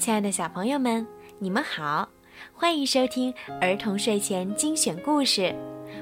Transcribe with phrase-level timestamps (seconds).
[0.00, 1.06] 亲爱的小朋友们，
[1.38, 2.08] 你们好，
[2.54, 5.54] 欢迎收听儿童睡前精选故事，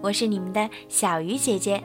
[0.00, 1.82] 我是你们的小鱼姐姐。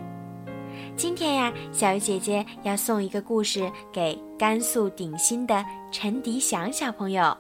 [0.95, 7.35] 今天呀，小鱼姐姐要送一个故事给甘肃鼎新的陈迪祥小朋友。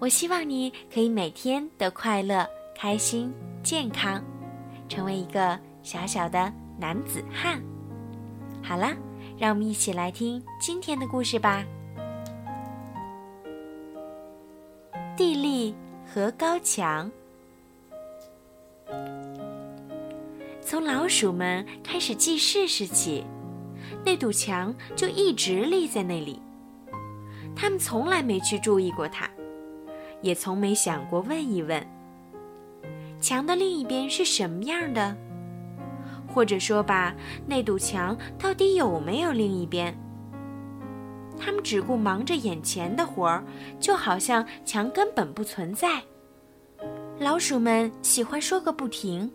[0.00, 2.44] 我希望你可以每天都快乐、
[2.76, 4.20] 开心、健康，
[4.88, 7.62] 成为一个小小的男子汉。
[8.60, 8.88] 好了，
[9.38, 11.64] 让我们一起来听今天的故事吧。
[16.12, 17.08] 和高墙。
[20.60, 23.24] 从老鼠们开始记事时起，
[24.04, 26.42] 那堵墙就一直立在那里。
[27.54, 29.30] 他们从来没去注意过它，
[30.20, 31.80] 也从没想过问一问：
[33.20, 35.16] 墙的另一边是什么样的？
[36.26, 37.14] 或者说吧，
[37.46, 39.96] 那堵墙到底有没有另一边？
[41.40, 43.42] 他们只顾忙着眼前的活儿，
[43.80, 46.02] 就好像墙根本不存在。
[47.18, 49.30] 老鼠们喜欢说个不停，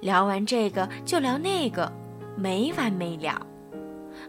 [0.00, 1.92] 聊完这个就聊那个，
[2.36, 3.46] 没完没了。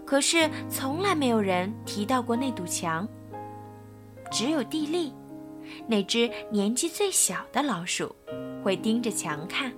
[0.05, 3.08] 可是从来没有人提到过那堵墙。
[4.30, 5.13] 只有地利，
[5.88, 8.13] 那只年纪最小的老鼠，
[8.63, 9.72] 会盯着墙看，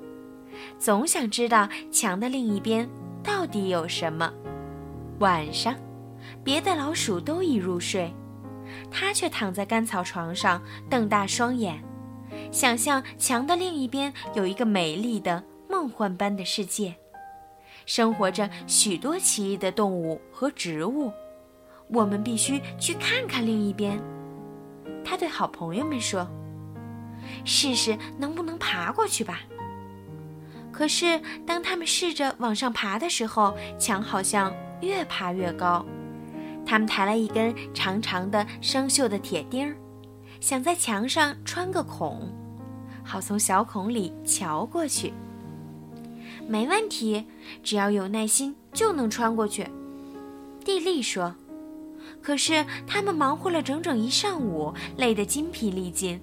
[0.80, 2.90] 总想知道墙的另一边
[3.24, 4.34] 到底有什么。
[5.20, 5.76] 晚上。
[6.44, 8.14] 别的老鼠都已入睡，
[8.92, 11.84] 它却躺在干草床上，瞪大双眼，
[12.52, 16.96] 想象墙的另一边有一个美丽的梦幻般的世界，
[17.86, 21.12] 生活着许多奇异的动物和植物。
[21.92, 24.00] 我们必须去看看另一边。
[25.04, 26.30] 他对好朋友们说
[27.44, 29.40] ：“试试能不能爬过去吧。”
[30.72, 35.84] 可是当他们试着往上爬的时候，墙好像越爬越高。
[36.70, 39.76] 他们抬来一根长长的生锈的铁钉儿，
[40.40, 42.32] 想在墙上穿个孔，
[43.04, 45.12] 好从小孔里瞧过去。
[46.48, 47.26] 没问题，
[47.64, 49.68] 只要有耐心就能穿过去。
[50.64, 51.34] 蒂利说。
[52.22, 56.22] 可是他们忙活了整整一上午，累得筋疲力尽，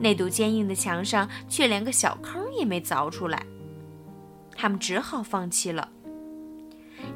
[0.00, 3.46] 那堵坚硬的墙上却连个小坑也没凿出来。
[4.56, 5.88] 他们只好放弃了。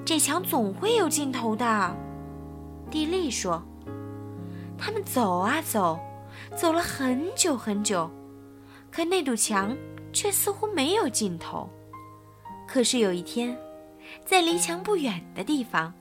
[0.05, 2.14] 这墙总会有尽头的。
[2.95, 3.61] 地利说
[4.79, 5.99] ：“他们走啊走，
[6.57, 8.09] 走了很久很久，
[8.89, 9.77] 可那堵墙
[10.13, 11.69] 却似乎没有尽头。
[12.69, 13.59] 可是有一天，
[14.25, 15.93] 在离墙不远的地方，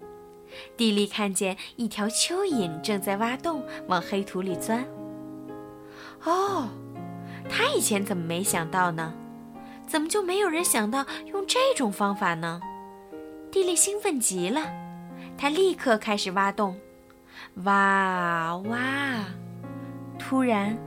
[0.77, 4.85] 地利看见一条蚯蚓正在挖洞往黑土里钻。
[6.23, 6.69] 哦，
[7.49, 9.11] 他以前怎么没想到呢？
[9.87, 12.61] 怎么就没有人想到用这种方法呢？
[13.51, 14.61] 地利兴奋极了。”
[15.37, 16.77] 他立刻开始挖洞，
[17.63, 19.25] 挖挖。
[20.17, 20.77] 突然，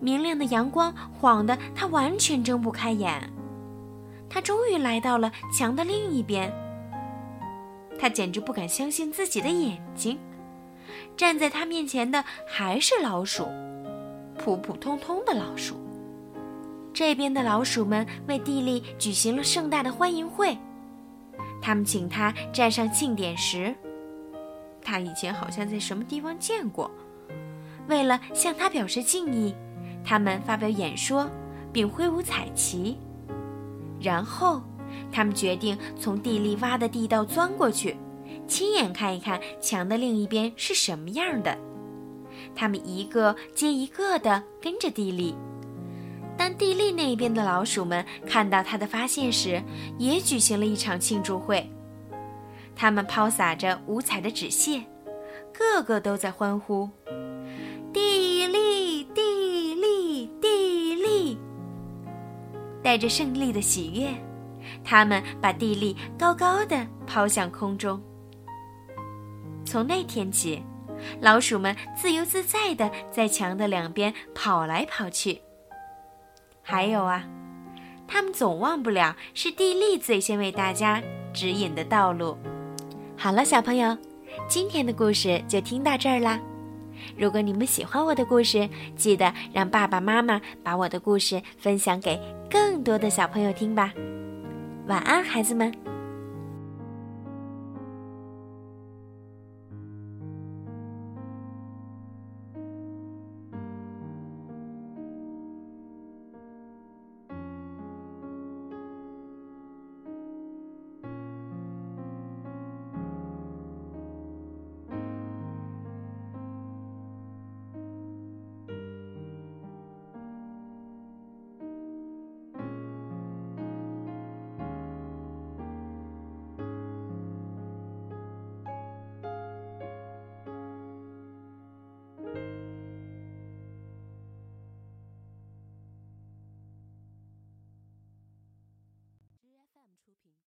[0.00, 3.30] 明亮的阳光晃得他完全睁不开眼。
[4.28, 6.52] 他终于来到了墙的另一边。
[7.98, 10.18] 他简直不敢相信自己的眼睛。
[11.16, 13.46] 站在他面前的还是老鼠，
[14.38, 15.76] 普普通通的老鼠。
[16.92, 20.56] 这边的老鼠们为地利举行了盛大的欢迎会。
[21.60, 23.74] 他们请他站上庆典时。
[24.86, 26.88] 他以前好像在什么地方见过。
[27.88, 29.52] 为了向他表示敬意，
[30.04, 31.28] 他们发表演说，
[31.72, 32.96] 并挥舞彩旗。
[34.00, 34.62] 然后，
[35.10, 37.96] 他们决定从地里挖的地道钻过去，
[38.46, 41.58] 亲眼看一看墙的另一边是什么样的。
[42.54, 45.34] 他们一个接一个地跟着地利。
[46.36, 49.60] 当地利那边的老鼠们看到他的发现时，
[49.98, 51.68] 也举行了一场庆祝会。
[52.76, 54.84] 他们抛洒着五彩的纸屑，
[55.52, 56.88] 个个都在欢呼
[57.90, 61.38] ：“地利，地利，地利！”
[62.84, 64.14] 带着胜利的喜悦，
[64.84, 68.00] 他们把地利高高的抛向空中。
[69.64, 70.62] 从那天起，
[71.20, 75.40] 老鼠们自由自在的在墙的两边跑来跑去。
[76.62, 77.24] 还有啊，
[78.06, 81.02] 他们总忘不了是地利最先为大家
[81.32, 82.36] 指引的道路。
[83.18, 83.96] 好了，小朋友，
[84.46, 86.38] 今天的故事就听到这儿啦。
[87.16, 92.20] 如果你们喜欢我的故事，记得让爸爸妈妈把我的故事分享给
[92.50, 93.92] 更多的小朋友听吧。
[94.86, 95.85] 晚安，孩子们。